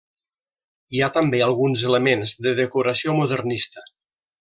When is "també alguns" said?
1.19-1.85